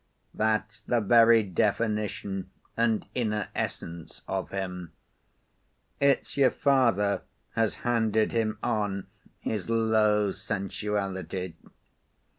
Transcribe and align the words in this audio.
That's 0.33 0.79
the 0.79 0.99
very 0.99 1.43
definition 1.43 2.49
and 2.75 3.05
inner 3.13 3.49
essence 3.53 4.23
of 4.27 4.49
him. 4.49 4.93
It's 5.99 6.37
your 6.37 6.49
father 6.49 7.21
has 7.51 7.75
handed 7.85 8.31
him 8.31 8.57
on 8.63 9.05
his 9.37 9.69
low 9.69 10.31
sensuality. 10.31 11.53